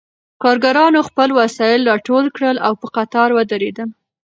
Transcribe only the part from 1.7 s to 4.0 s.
راټول کړل او په قطار ودرېدل